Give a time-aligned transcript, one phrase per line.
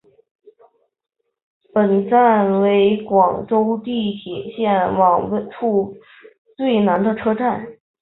[1.75, 5.95] 本站为广州地铁线网位处
[6.57, 7.77] 最南的车站。